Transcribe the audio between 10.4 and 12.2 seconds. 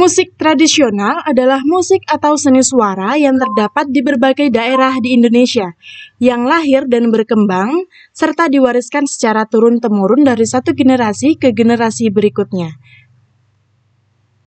satu generasi ke generasi